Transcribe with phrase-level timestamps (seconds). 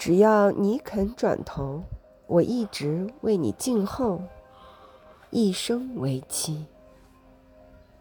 [0.00, 1.82] 只要你肯转头，
[2.26, 4.22] 我一直为你静候，
[5.28, 6.64] 一生为妻。